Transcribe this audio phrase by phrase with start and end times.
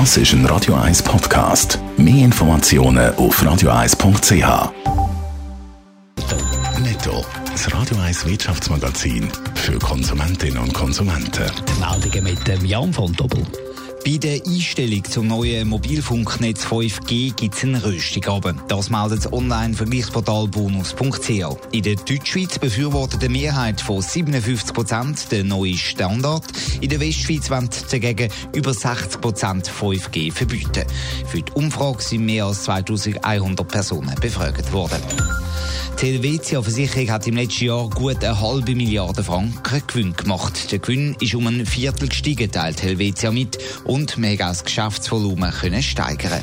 [0.00, 1.78] Das ist ein Radio 1 Podcast.
[1.96, 4.72] Mehr Informationen auf radio1.ch.
[6.82, 11.48] Netto, das Radio 1 Wirtschaftsmagazin für Konsumentinnen und Konsumenten.
[11.68, 13.46] Die Meldungen mit dem Jan von Doppel.
[14.04, 18.60] Bei der Einstellung zum neuen Mobilfunknetz 5G gibt es einen Röstung.
[18.68, 21.30] Das meldet das Online-Vergleichsportal bonus.ch.
[21.72, 26.44] In der Deutschschweiz befürwortet eine Mehrheit von 57 Prozent den neuen Standard.
[26.82, 30.84] In der Westschweiz wollen dagegen über 60 Prozent 5G verbieten.
[31.26, 35.00] Für die Umfrage sind mehr als 2100 Personen befragt worden.
[36.00, 40.72] Die Helvetia-Versicherung hat im letzten Jahr gut eine halbe Milliarde Franken Gewinn gemacht.
[40.72, 44.64] Der Gewinn ist um ein Viertel gestiegen, teilt Helvetia mit, und man konnte auch das
[44.64, 46.42] Geschäftsvolumen steigern.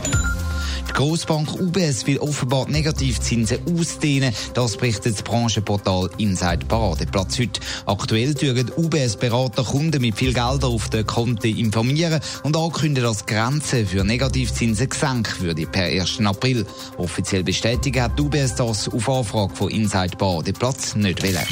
[0.92, 4.34] Die Grossbank UBS will offenbar Negativzinsen ausdehnen.
[4.54, 7.62] Das berichtet das Branchenportal Inside Paradeplatz heute.
[7.86, 13.88] Aktuell türen UBS-Berater Kunden mit viel Geld auf den Konten informieren und ankündigen, dass Grenzen
[13.88, 16.20] für Negativzinsen gesenkt würde per 1.
[16.26, 16.66] April.
[16.98, 21.48] Offiziell bestätigen hat UBS das auf Anfrage von Inside Paradeplatz nicht wollen.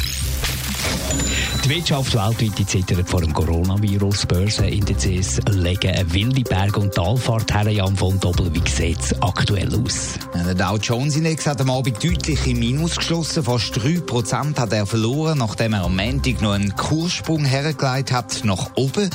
[1.65, 4.25] Die Wirtschaft weltweit zittert vor dem Coronavirus.
[4.25, 7.69] Börsenindizes legen eine wilde Berg- und Talfahrt her.
[7.69, 10.13] Jan von Doppel, wie sieht es aktuell aus?
[10.33, 13.43] Der Dow Jones Index hat am Abend deutlich im Minus geschlossen.
[13.43, 18.71] Fast 3% hat er verloren, nachdem er am Montag noch einen Kurssprung hergelegt hat nach
[18.75, 19.09] oben.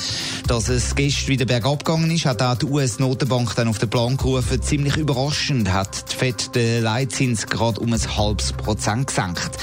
[0.47, 4.17] Dass es gestern wieder bergab gegangen ist, hat auch die US-Notenbank dann auf den Plan
[4.17, 4.61] gerufen.
[4.61, 9.57] Ziemlich überraschend hat die FED den Leitzins gerade um ein halbes Prozent gesenkt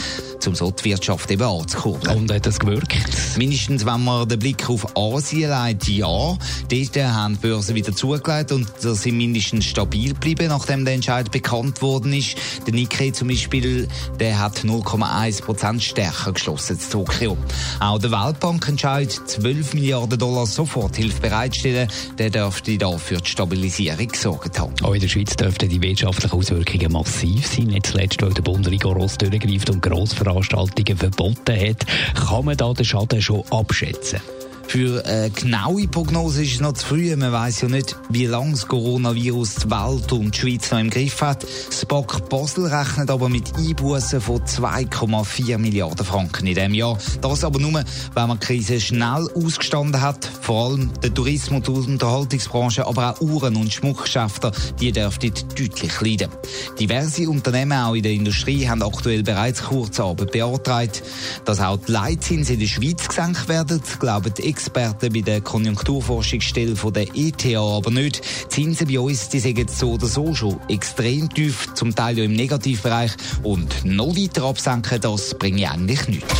[0.46, 2.16] um so die Wirtschaft eben anzukurbeln.
[2.16, 2.96] Und hat das gewirkt?
[3.36, 6.06] Mindestens, wenn man den Blick auf Asien leitet, ja.
[6.06, 11.30] Dort haben die Börsen wieder zugelegt und da sind mindestens stabil geblieben, nachdem der Entscheid
[11.30, 12.36] bekannt worden ist.
[12.66, 17.36] Der Nikkei zum Beispiel, der hat 0,1 stärker geschlossen in Tokio.
[17.80, 21.88] Auch der Weltbank entscheidet 12 Milliarden Dollar Soforthilfe bereitstellen.
[22.18, 24.74] Der dürfte dafür die Stabilisierung gesorgt haben.
[24.82, 27.66] Auch in der Schweiz dürften die wirtschaftlichen Auswirkungen massiv sein.
[27.66, 31.86] Nicht zuletzt, weil der Bund rigoros durchgreift und Grossveranstaltungen Veranstaltungen verboten hat.
[32.14, 34.20] Kann man da den Schaden schon abschätzen?
[34.66, 37.14] Für eine genaue Prognose ist es noch zu früh.
[37.14, 40.90] Man weiß ja nicht, wie lange das Coronavirus die Welt und die Schweiz noch im
[40.90, 41.46] Griff hat.
[41.70, 46.96] Spock Basel rechnet aber mit Einbußen von 2,4 Milliarden Franken in diesem Jahr.
[47.20, 47.72] Das aber nur,
[48.14, 50.24] wenn man die Krise schnell ausgestanden hat.
[50.40, 56.30] Vor allem der Tourismus- und Unterhaltungsbranche, aber auch Uhren- und Schmuckgeschäfte, die dürften deutlich leiden.
[56.78, 61.02] Diverse Unternehmen, auch in der Industrie, haben aktuell bereits Kurzarbeit beantragt.
[61.44, 66.76] Dass auch die Leitzinsen in der Schweiz gesenkt werden, glauben die Experten bei der Konjunkturforschungsstelle
[66.76, 68.20] von der ETH aber nicht.
[68.20, 72.24] Die Zinsen bei uns die sind so oder so schon extrem tief, zum Teil ja
[72.24, 73.12] im Negativbereich.
[73.42, 76.34] Und noch weiter absenken, das bringt eigentlich nichts.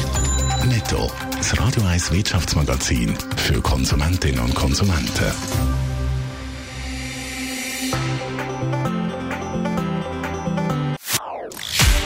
[0.68, 5.32] Netto, das Radio 1 Wirtschaftsmagazin für Konsumentinnen und Konsumenten.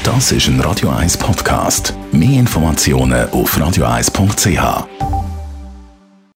[0.05, 1.93] Das ist ein Radio 1 Podcast.
[2.12, 5.16] Mehr Informationen auf radio1.ch.